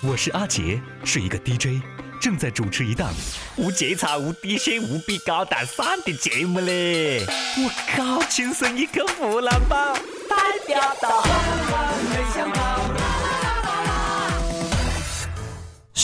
[0.00, 1.82] 我是阿杰，是一个 DJ，
[2.20, 3.12] 正在主持一档
[3.56, 7.26] 无节操、无底线、无比高大上的节目嘞！
[7.56, 9.94] 我靠，亲生一个湖南宝，
[10.28, 10.36] 代
[10.68, 11.24] 表到。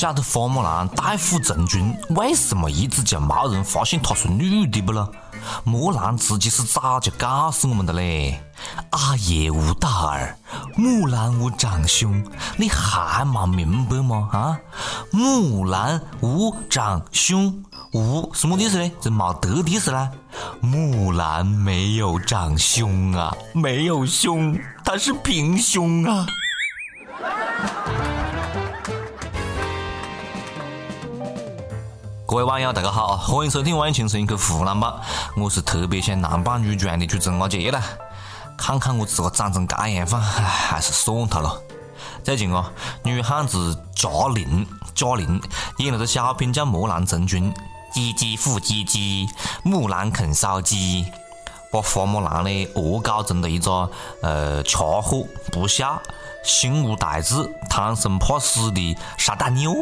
[0.04, 5.10] 晓得花木兰代父从军，为什么一直就没人发现她是女的不咯？
[5.64, 8.38] 木兰自己是早就告诉我们的嘞。
[8.90, 10.36] 阿爷无大儿，
[10.76, 12.22] 木兰无长兄，
[12.58, 14.28] 你还没明白吗？
[14.30, 14.60] 啊，
[15.10, 18.92] 木兰无长兄，无什么意思呢？
[19.00, 20.10] 这没得的意思啦。
[20.60, 26.26] 木兰没有长兄啊，没有兄，她是平胸啊。
[32.34, 35.00] 各位网友，大家好，欢迎收听《万青声音去湖南吧》，
[35.40, 37.80] 我是特别想男扮女装的主持人阿杰啦。
[38.56, 41.56] 看看我自个长成这样范，还是算他了。
[42.24, 42.72] 最近啊，
[43.04, 45.40] 女汉子贾玲，贾玲
[45.78, 47.54] 演了个小品叫《木兰从军》，
[47.94, 49.28] 唧唧复唧唧，
[49.62, 51.06] 木兰啃烧鸡，
[51.70, 53.88] 把花木兰呢恶搞成了一个
[54.22, 56.02] 呃吃货、不孝、
[56.42, 59.72] 心无大志、贪生怕死的傻大妞。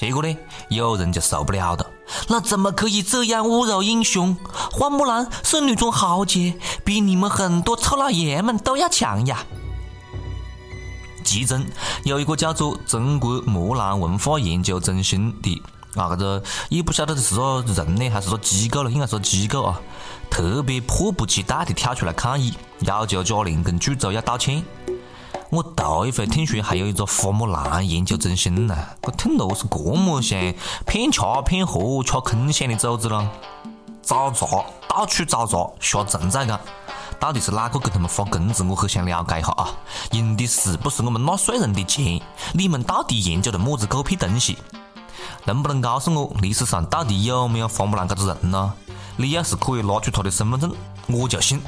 [0.00, 0.34] 结果呢，
[0.70, 1.86] 有人就受不了了。
[2.26, 4.34] 那怎么可以这样侮辱英雄？
[4.72, 9.44] 花木兰是女中豪杰，比你们很多臭老爷们都要强呀！
[11.22, 11.62] 其中
[12.04, 15.62] 有一个叫做中国木兰文化研究中心的
[15.94, 19.78] 啊，这个也不晓得是个人呢，还是个机构了，应该是个机构啊，
[20.30, 22.54] 特别迫不及待的跳出来抗议，
[22.86, 24.64] 要求贾玲跟剧组要道歉。
[25.50, 30.38] 我头一回听说还有一个花木兰研究中心呢，我听着是这么像
[30.86, 33.28] 骗吃骗喝吃空饷的组织咯。
[34.00, 36.60] 找茬，到处找茬，瞎存在感，
[37.18, 38.62] 到底是哪个给他们发工资？
[38.62, 39.70] 我很想了解一下啊！
[40.12, 42.22] 用的是不是我们纳税人的钱？
[42.52, 44.56] 你们到底研究的么子狗屁东西？
[45.44, 48.72] 能不能告诉我历史上到底有没有花木兰这个人呢？
[49.16, 50.72] 你要是可以拿出他的身份证，
[51.08, 51.60] 我就信。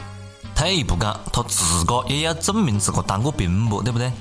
[0.63, 4.13] 退一步讲，他自个也要证明自个当过兵不，对不对？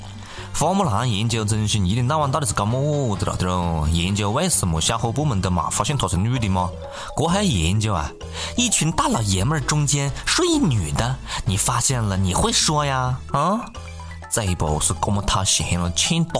[0.55, 2.81] 花木兰研究中心一天到晚到底是搞么
[3.15, 3.37] 子了？
[3.37, 6.71] 的喽，研究为什么小伙伴们都没发现她是女的吗？
[7.15, 8.09] 这还研究啊？
[8.57, 11.15] 一群大老爷们中间睡一女的，
[11.45, 13.19] 你发现了你会说呀？
[13.33, 13.61] 啊？
[14.31, 16.39] 这一步是这么讨嫌了，欠打！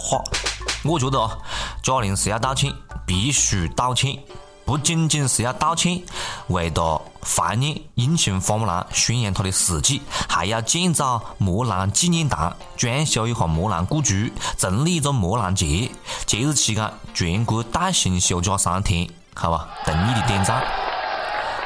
[0.82, 1.38] 我觉得啊，
[1.80, 2.74] 贾玲是要道歉，
[3.06, 4.18] 必须道歉。
[4.64, 6.02] 不仅仅是要道歉，
[6.46, 15.90] 为了怀念英雄花木兰，宣扬她的事迹，还要建造木兰纪念堂，装修一下木兰故居，成立一个木兰节。
[16.26, 19.68] 节日期间，全国带薪休假三天，好吧？
[19.84, 20.62] 同意的点赞。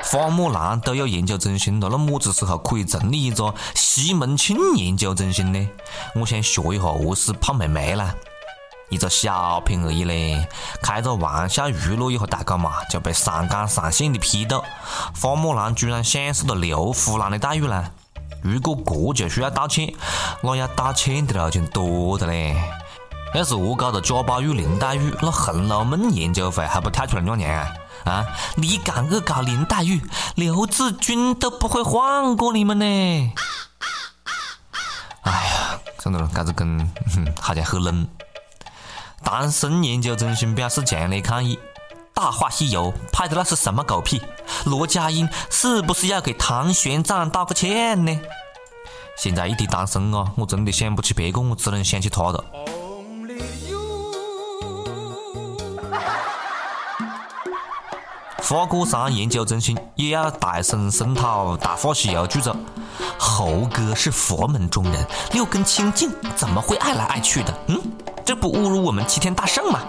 [0.03, 5.69] 花木兰都有研究中心了，那么子时候可以成立一个西门庆研究中心呢？
[6.15, 8.15] 我想学一下何是泡妹妹啦。
[8.89, 10.49] 一个小品而已嘞，
[10.81, 14.65] 开个玩笑娱乐一下大家嘛，就被上纲上线的批斗。
[15.21, 17.91] 花木兰居然享受了刘胡兰的待遇啦！
[18.43, 18.77] 如果
[19.13, 19.93] 这就需要道歉，
[20.41, 22.57] 那要道歉的了就多的嘞。
[23.35, 27.75] 要是恶搞了贾宝玉、林黛玉，那《红楼梦》研究会还不跳出来娘娘啊？
[28.05, 28.27] 啊！
[28.55, 30.01] 你敢恶搞林黛玉，
[30.37, 32.85] 刘志军都不会放过你们呢！
[35.23, 36.89] 哎呀，真的，这子跟
[37.41, 38.07] 好像很冷。
[39.27, 41.57] 唐僧研究中心表示强烈抗议，
[42.15, 44.23] 《大话西游》拍的那是什么狗屁？
[44.67, 48.21] 罗家英是不是要给唐玄奘道个歉呢？
[49.19, 52.45] 现在一提唐僧啊，我真的想不起别个，我只能想起他了。
[58.41, 62.55] 花果山研究中心也要大声声讨《大话西游》剧组，
[63.19, 67.53] 猴哥是佛门中人，六根清净，怎么会爱来爱去的？
[67.67, 67.83] 嗯？
[68.27, 69.85] 这不侮辱我们齐天大圣吗？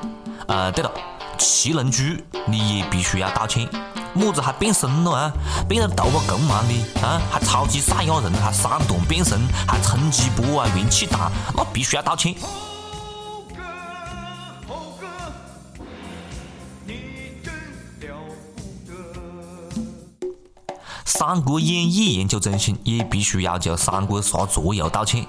[0.48, 0.92] 呃，对了，
[1.40, 2.04] 七龙珠
[2.46, 3.68] 你也必须要道歉，
[4.14, 5.32] 么子还变身了啊？
[5.68, 7.20] 变得头发更忙的啊？
[7.32, 12.36] 还超级赛亚人，还三段变身，还冲击波啊，元气弹，那必须要道歉。
[21.06, 25.26] 三国演义研究中心也必须要求三国杀桌游道歉。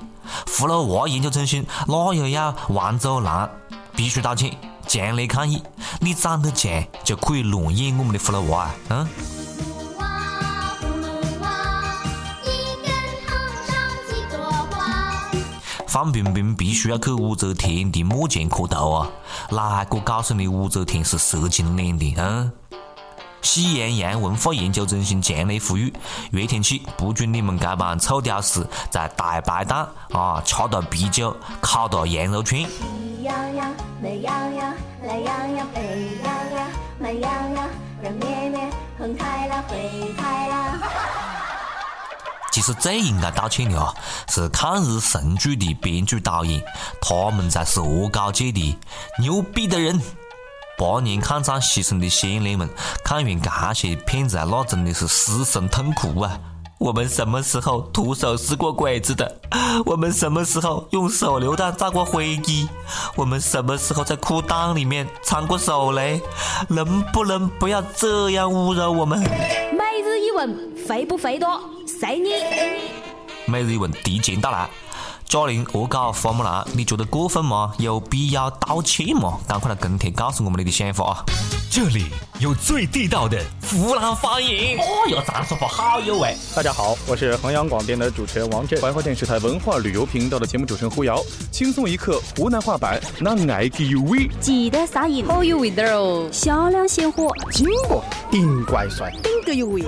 [0.47, 3.51] 葫芦娃研究中心那又要王祖蓝
[3.95, 4.57] 必须道歉，
[4.87, 5.63] 强烈抗议！
[6.01, 8.75] 你长得像就可以乱演我们的葫芦娃啊？
[8.91, 9.09] 嗯？
[15.87, 19.11] 范冰冰必须要去武则天的墓前磕头啊！
[19.51, 22.15] 哪个告诉你武则天是蛇精脸的？
[22.19, 22.53] 嗯？
[23.43, 25.93] 喜羊羊文化研究中心强烈呼吁：
[26.31, 32.61] 热天气不准你们这帮臭屌丝在大排档啊吃大啤酒、烤大羊肉串。
[42.51, 43.95] 其实最应该道歉的啊，
[44.29, 46.61] 是抗日神剧的编剧导演，
[47.01, 48.77] 他们才是恶搞界的
[49.21, 50.01] 牛逼的人。
[50.79, 52.69] 八年抗战牺牲的先烈们，
[53.05, 56.39] 看完这些片子啊，那真的是失声痛哭啊！
[56.79, 59.41] 我们什么时候徒手撕过鬼子的？
[59.85, 62.69] 我们什么时候用手榴弹炸过飞机？
[63.17, 66.21] 我们什么时候在裤裆里面藏过手雷？
[66.69, 69.19] 能不能不要这样侮辱我们？
[69.19, 71.61] 每日一问，肥不肥多？
[72.01, 72.31] 随你。
[73.47, 74.71] 每日一问，提前到来。
[75.29, 77.71] 贾玲恶搞花木兰，你觉得过分吗？
[77.77, 79.39] 有必要道歉吗？
[79.47, 81.25] 赶快来跟帖告诉我们你的想法啊！
[81.71, 82.07] 这里
[82.41, 83.39] 有最地道的
[83.69, 86.35] 湖南方言，哦哟，这样说话好有味。
[86.57, 91.23] 大家好，我是衡阳广电的主持人王震，怀化电视台文化旅游频道的节目主持人胡瑶。
[91.53, 96.27] 轻松一刻湖南话版，那爱给有味，记得撒盐，好有味道哦！
[96.33, 99.83] 小亮鲜货，金过顶怪帅，顶个有味。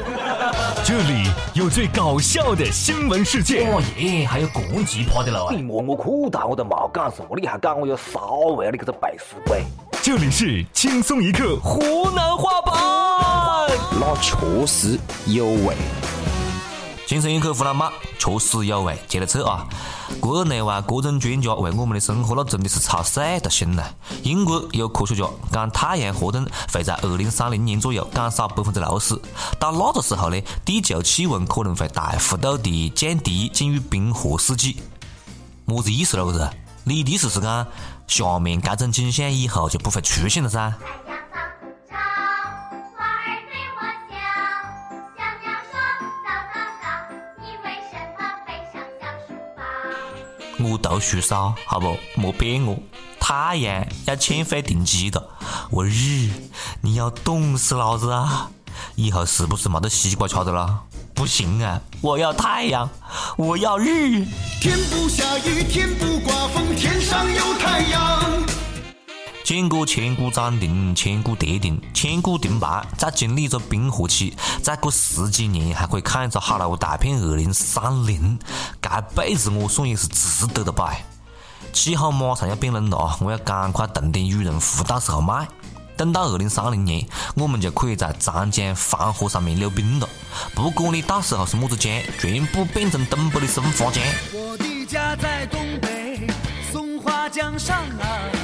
[0.84, 5.50] 这里有最搞笑的新闻事件，哦耶，还有这么奇葩的了！
[5.52, 9.62] 你摸我裤裆，我都没干啥，你还讲我有骚味，你个这白死鬼！
[10.02, 15.76] 这里是轻松一刻湖南话版，那确实有味。
[17.10, 17.90] 轻松一刻湖南版
[18.20, 19.66] 确实有味，接着扯啊！
[20.20, 23.84] 国内外各种专家为我们的生活那真的是操碎了心了。
[24.22, 29.20] 英国有科学家讲，太阳活动会在二零三零年左右减少百分之六十，
[29.58, 34.76] 到那个时候呢，地球气温可能会大幅度的降低，进入冰河世纪。
[35.64, 36.32] 么子意思咯？
[36.32, 36.48] 是？
[36.84, 37.66] 你的意思是讲？
[38.06, 40.72] 下面这种景象以后就不会出现了噻。
[50.70, 51.96] 我读书少，好不？
[52.14, 52.78] 莫骗我。
[53.18, 55.28] 太阳要欠费停机的，
[55.68, 56.30] 我日，
[56.80, 58.48] 你要冻死老子啊！
[58.94, 60.82] 以后是不是没得西瓜吃的了？
[61.12, 61.80] 不行啊！
[62.00, 62.88] 我要太阳，
[63.36, 64.24] 我要日。
[64.60, 68.59] 天不下雨，天不刮风，天上有太阳。
[69.50, 74.32] 见过千古涨停，千古跌停，千古停牌，再经历一个冰河期，
[74.62, 78.38] 再过十几年还可以看一个好莱坞大片《二零三零》，
[78.80, 80.94] 这辈子我算也是值得的吧？
[81.72, 85.48] 气候马上要变冷了啊，我要赶快囤点羽绒服，到时候卖。
[85.96, 87.04] 等到二零三零年，
[87.34, 90.08] 我们就可以在长江黄河上面溜冰了。
[90.54, 94.00] 不管你到时候是么子江，全部变成东北的松花江。
[94.32, 96.28] 我的家在东北
[96.70, 98.39] 松花江上啊！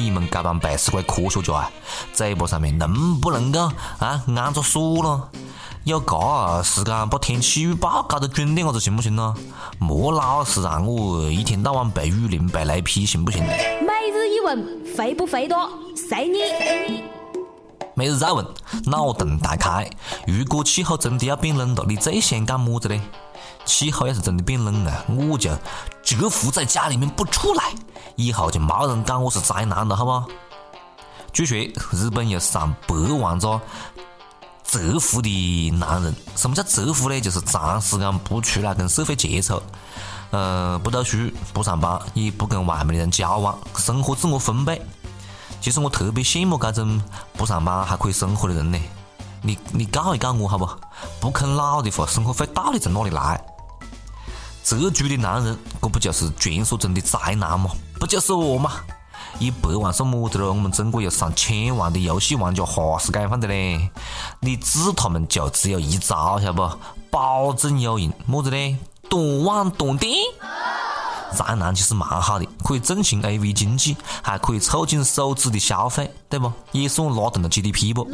[0.00, 1.70] 你们这帮背时鬼科学家啊，
[2.12, 3.60] 嘴巴上面能不能够
[3.98, 5.28] 啊按着说了？
[5.84, 9.34] 有这时间把天气预报搞得准点，伢子行不行呢？
[9.78, 13.40] 莫老是让我一天到晚被雨淋、被雷劈，行不行？
[13.44, 15.68] 每日一问，肥不肥多？
[15.94, 17.04] 随你。
[17.94, 18.44] 每日再问，
[18.84, 19.88] 脑洞大开。
[20.26, 23.00] 如果气候真的要变冷了，你最想干么子呢？
[23.64, 25.50] 气候要是真的变冷啊，我就
[26.02, 27.72] 蛰伏在家里面不出来，
[28.16, 30.32] 以后就没人讲我是宅男了，好不？
[31.32, 31.58] 据说
[31.92, 33.60] 日本有上百万个。
[34.68, 37.20] 蛰伏的男人，什么叫蛰伏呢？
[37.20, 39.62] 就是长时间不出来跟社会接触，
[40.32, 44.78] 呃，不读书，不上班，也不跟外面的人交往，生活自我封闭。
[45.60, 47.00] 其实我特别羡慕这种
[47.34, 48.78] 不上班还可以生活的人呢。
[49.40, 50.68] 你你告一告我好不？
[51.20, 53.40] 不啃老的话，生活费到底从哪里来？
[54.64, 57.70] 蛰猪的男人，这不就是传说中的宅男吗？
[57.98, 58.72] 不就是我吗？
[59.38, 60.48] 一百万算么子咯？
[60.48, 63.90] 我们中国有上千万的游戏玩家，哈是解放的嘞！
[64.40, 66.70] 你治他们就只有一招，晓得不？
[67.10, 68.76] 保证有用，么子嘞？
[69.10, 70.12] 断网断电。
[71.36, 76.50] 宅男其实蛮好的，可以振兴 AV 经济，还可以促进手指的消费，对不？
[76.72, 78.08] 也算拉动了 GDP 不？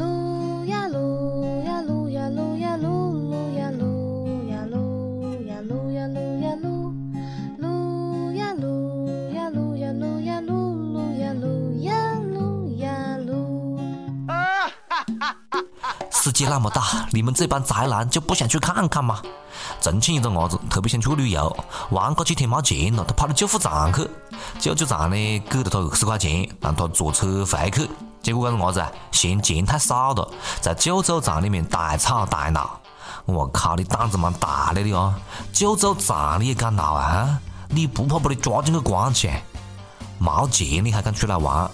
[16.53, 19.19] 那么大，你们这帮宅男就不想去看看吗？
[19.81, 21.57] 重庆一个伢子特别想去旅游，
[21.89, 24.07] 玩个几天没钱了，他跑到救护站去，
[24.59, 27.89] 救护站呢给了他二十块钱，让他坐车回去。
[28.21, 30.31] 结果这个伢子啊，嫌钱太少了，
[30.61, 32.79] 在救助站里面大吵大闹。
[33.25, 35.17] 我靠，你胆子蛮大的你啊！
[35.51, 37.39] 救助站你也敢闹啊？
[37.67, 39.27] 你不怕把你抓进去关起？
[40.19, 41.67] 没钱你还敢出来玩？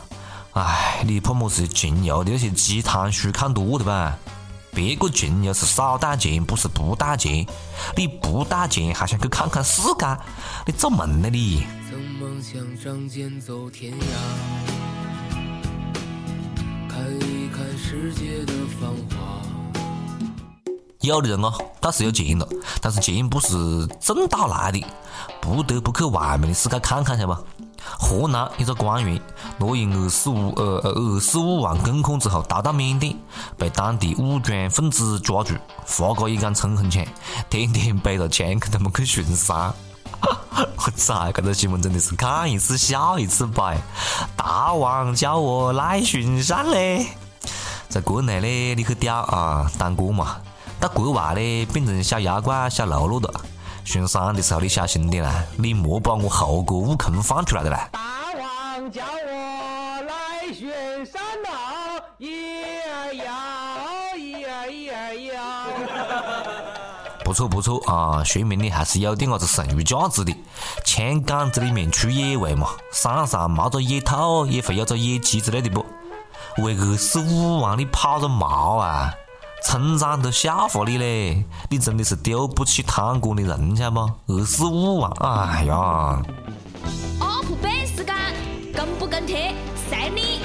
[0.54, 4.16] 哎，你怕么是穷游的那些鸡汤书看多了吧？
[4.72, 7.46] 别个穷游是少带钱，不是不带钱。
[7.96, 10.18] 你不带钱还想去看看世界？
[10.66, 11.64] 你做梦呢你！
[11.90, 13.98] 曾梦想仗剑走天涯，
[16.88, 19.42] 看一看世界的繁华。
[21.02, 22.48] 有的人哦，倒是有钱了，
[22.82, 24.86] 但是钱不是挣到来的，
[25.42, 27.59] 不得不去外面的世界看看，晓得不？
[27.82, 29.22] 河南一个官员
[29.58, 33.16] 挪用二十五呃二十五万公款之后逃到缅甸，
[33.58, 37.06] 被当地武装分子抓住，发个一杆冲锋枪，
[37.50, 39.74] 天天背着枪跟他们去巡山。
[40.22, 43.74] 我操，这个新闻真的是看一次笑一次吧！
[44.36, 47.08] 大王叫我来巡山嘞，
[47.88, 50.38] 在国内嘞你去屌啊当官嘛。
[50.80, 53.42] 到国外嘞，变成小妖怪、小喽啰了。
[53.84, 57.90] 巡山的时候你小心点啦，你莫把我猴哥悟空放出来的啦。
[57.92, 58.00] 大
[58.38, 60.70] 王叫我来巡
[61.06, 61.50] 山喽，
[62.18, 62.28] 一
[62.88, 65.42] 儿摇，一儿一儿摇。
[67.26, 70.36] 不错不错啊，说明你还是有点伢子剩余价值的。
[70.84, 75.86] 枪杆子里面出野味嘛，山上没个野兔也会有个野鸡之类的不？
[76.58, 79.14] 为二十五万你跑个毛啊！
[79.64, 84.34] 村长都笑话你嘞，你真的是丢不起贪官的人，晓得不？
[84.34, 86.22] 二十五万，哎呀
[87.20, 88.16] ！UP 背时间，
[88.74, 89.54] 跟不跟贴，
[89.90, 90.40] 随你。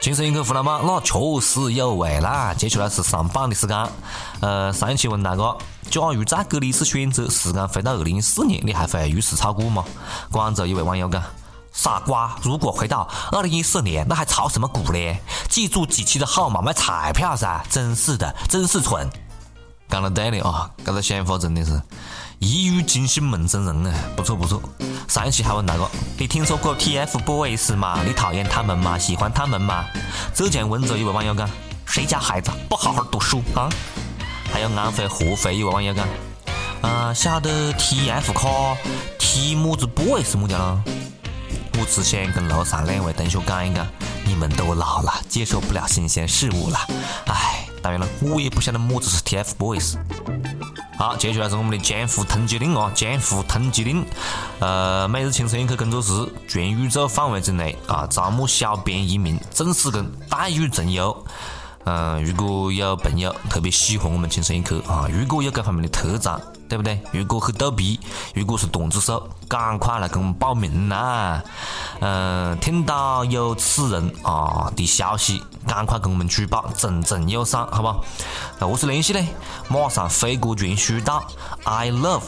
[0.00, 2.54] 精神一刻湖南嘛，那确实有味啦。
[2.54, 3.88] 接下来是上榜的时间。
[4.40, 5.56] 呃，上一期问大家，
[5.90, 9.84] 假如再给你一次选择，时间回到二零一四年，你还会入市炒股吗？
[10.30, 11.22] 广州一位网友讲。
[11.78, 12.36] 傻瓜！
[12.42, 15.16] 如果回到二零一四年，那还炒什么股呢？
[15.48, 17.64] 记住几期的号码买彩票噻！
[17.70, 19.08] 真是的，真是蠢。
[19.88, 21.80] 讲得对的啊，这个想法真的是
[22.40, 23.94] 一语惊醒梦中人啊！
[24.16, 24.60] 不错不错。
[25.06, 28.00] 上一期还问那个，你听说过 TFBOYS 吗？
[28.04, 28.98] 你讨厌他们吗？
[28.98, 29.84] 喜欢他们吗？
[30.34, 31.48] 浙江温州一位网友讲，
[31.86, 33.70] 谁家孩子不好好读书啊？
[34.52, 36.08] 还有安徽合肥一位网友讲，
[36.82, 38.76] 啊，晓得 TF 卡
[39.16, 40.82] T 么子 boys 么的了？
[41.80, 43.86] 我只想跟楼上两位同学讲一讲，
[44.26, 46.78] 你们都老了，接受不了新鲜事物了。
[47.26, 49.96] 唉，当然了，我也不晓得么子是 TFBOYS。
[50.98, 54.04] 好，接下来是我们的江湖通缉令啊，江湖通缉令。
[54.58, 56.12] 呃，每日轻松一刻工作室
[56.48, 61.16] 全宇宙范围之内啊，招募小编一名，正式工，待遇从优。
[61.84, 66.40] 嗯，如果有朋友特别喜欢我们轻松一刻啊，如果有各方面的特长。
[66.68, 67.00] 对不对？
[67.12, 67.98] 如果很逗逼，
[68.34, 71.42] 如果是段子手，赶快来给我们报名啦！
[72.00, 78.04] 嗯，听到有此人啊的消息，赶快跟我们举报，重重有赏，好不好？
[78.58, 79.26] 那我是联系呢？
[79.68, 81.24] 马上飞过全书到
[81.64, 82.22] I love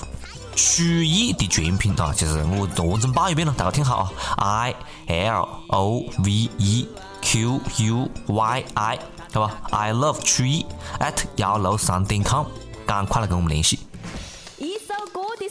[0.56, 4.74] 曲艺的全拼啊，就是我完整报一遍了，大家听好啊！I
[5.06, 6.88] L O V E
[7.20, 8.98] Q U Y I，
[9.34, 10.66] 好吧？I love 曲艺
[10.98, 12.46] at 幺六三点 com，
[12.86, 13.78] 赶快来跟我们联系。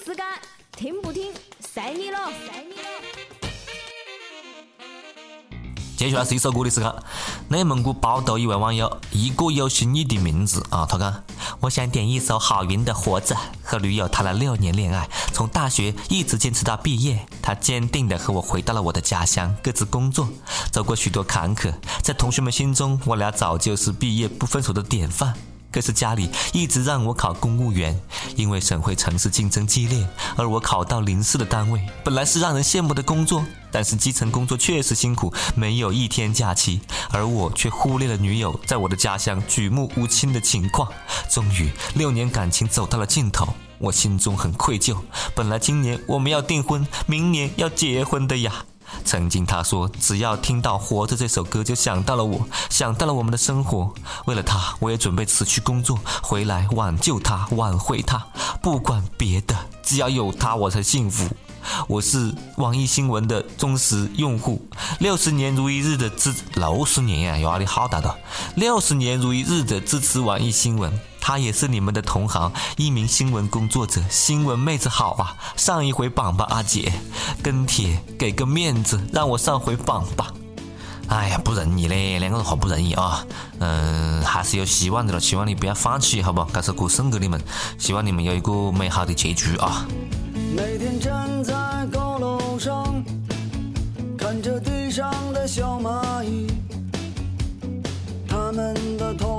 [0.09, 0.25] 时间
[0.75, 2.89] 听不听，随你了，随你了。
[5.95, 6.91] 接下来是一首歌的时间。
[7.47, 11.23] 内蒙古包头一位网友，一个有新意的名字啊，他讲：
[11.59, 13.35] 我想点一首郝云的《活着》。
[13.61, 17.23] 和女友谈了六年恋爱，从大学一直坚持到毕业。
[17.39, 20.27] 他坚定的和我回到了我的家乡，各自工作，
[20.71, 21.71] 走过许多坎坷。
[22.01, 25.35] 在同学们心中，我俩早就是毕业不分手的典范。
[25.71, 27.99] 可是家里一直让我考公务员，
[28.35, 40.91] 因为省会城市竞争激烈，而我考到临市的单位，本来是让人羡慕的工作，但是基层工作确实辛苦，没有一天假期，而我却忽略了女友在我的家乡举目无亲的情况。
[41.29, 44.97] 终于，六年感情走到了尽头，我心中很愧疚。
[45.35, 48.65] 本来今年我们要订婚，明年要结婚的呀。
[49.09, 53.91] 曾经他说，只要听到《活着》这首歌，就想到了我，想到了我们的生活。
[54.25, 58.23] 为了他，我也准备辞去工作，回来挽救他，挽回他。
[58.61, 61.27] 不管别的，只要有他，我才幸福。
[61.87, 64.63] 我是网易新闻的忠实用户，
[64.99, 68.15] 六十年如一日的支六十年呀，压力好大的，
[68.53, 70.93] 六十年如一日的支持网易新闻。
[71.29, 75.37] 他也是你们的同行，一名新闻工作者，新闻妹子好啊！
[75.55, 76.91] 上一回榜吧，阿姐，
[77.43, 80.33] 跟帖给个面子，让我上回榜吧。
[81.07, 83.23] 哎呀，不容易嘞，两个人好不容易啊。
[83.59, 86.43] 嗯，还是有希望的了，希望你不要放弃，好不？
[86.51, 87.39] 这首歌送给你们，
[87.77, 89.85] 希望你们有一个美好的结局啊。
[90.33, 91.53] 每天站在
[91.91, 93.03] 高楼上，
[94.17, 96.47] 看着地上的小蚂蚁，
[98.27, 99.38] 他们的头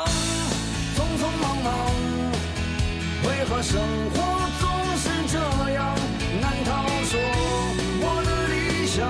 [3.61, 4.17] 生活
[4.59, 5.37] 总是这
[5.73, 5.95] 样？
[6.41, 7.19] 难道说
[8.01, 9.05] 我的理想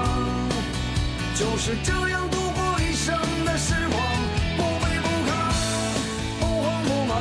[1.36, 3.16] 就是这样度过一生
[3.46, 3.98] 的时光？
[4.58, 5.32] 不卑不亢，
[6.42, 7.16] 不慌不忙，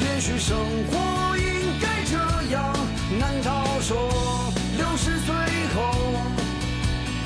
[0.00, 0.56] 也许生
[0.90, 2.16] 活应该这
[2.54, 2.72] 样。
[3.20, 5.34] 难道说六十岁
[5.74, 5.78] 后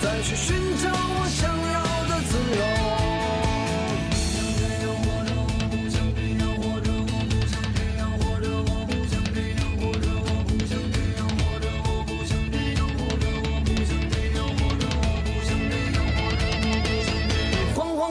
[0.03, 1.55] 再去寻找我想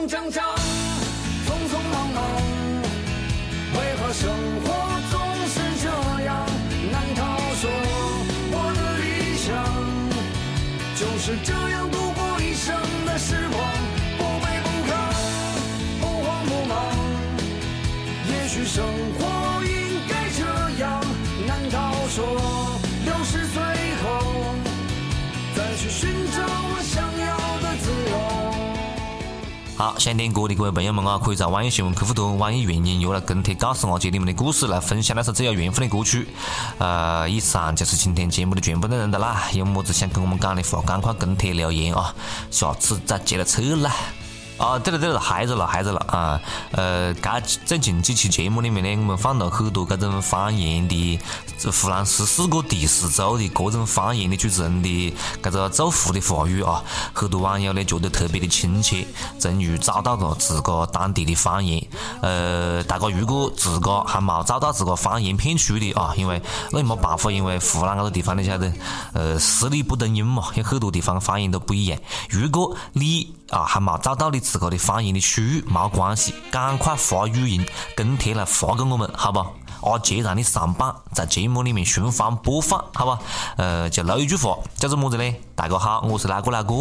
[0.08, 0.57] 慌慌张
[29.78, 36.26] 好，想点歌的各位朋友们啊，可以在网易新闻客户端、网易云音乐来跟帖告诉阿杰你们的故事，来分享那首最有缘分的歌曲。
[36.78, 39.44] 呃，以上就是今天节目的全部内容的啦。
[39.52, 42.12] 有么子想跟我们讲的话，赶快跟帖留言啊！
[42.50, 43.94] 下次再接着扯啦。
[44.58, 46.40] 啊，对了对了，还着了还着了啊！
[46.72, 51.20] 呃，该最近几期节目里面呢，我们放了很多这种方言的，
[51.56, 59.06] 这湖南十四个地市州的各种方言的组成的这个祝福的话语啊，很多网友呢觉得特别的亲切，
[59.38, 61.80] 终于找到了自个当地的方言。
[62.20, 66.42] 呃，大家如果自个还没找到自个方言片区的啊，因为
[66.72, 68.72] 那也没办法，因为湖南这个地方你晓得，
[69.12, 71.96] 呃，十里不同音嘛，有很多地方方言都不一样。
[72.28, 77.62] 如果你啊还没找到你自个的方言的区域，没关系，赶快发语音
[77.94, 79.44] 跟帖来发给我们，好不？
[79.82, 83.18] 阿杰让你上榜，在节目里面循环播放，好吧？
[83.58, 85.34] 呃，就那一句话，叫做么子呢？
[85.54, 86.74] 大家好，我是哪个哪个，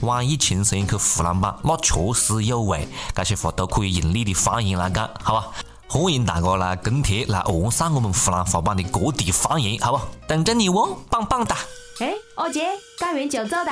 [0.00, 5.48] 网易轻松一刻湖南版，那确实有味，这些话都可以用你的方言来讲，好吧？
[5.88, 10.00] 欢迎大家来跟帖，来完善我们湖南话版的各地方言，好不？
[10.26, 11.54] 等着你哦，棒棒哒！
[12.00, 12.66] 哎，阿杰，
[12.98, 13.70] 干完就走的，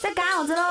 [0.00, 0.62] 在干啥子喽？